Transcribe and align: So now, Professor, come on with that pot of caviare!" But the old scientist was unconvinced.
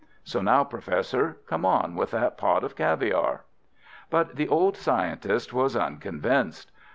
So 0.23 0.41
now, 0.41 0.63
Professor, 0.63 1.37
come 1.45 1.63
on 1.63 1.93
with 1.95 2.09
that 2.09 2.35
pot 2.35 2.63
of 2.63 2.75
caviare!" 2.75 3.41
But 4.09 4.35
the 4.35 4.47
old 4.49 4.75
scientist 4.75 5.53
was 5.53 5.75
unconvinced. 5.75 6.71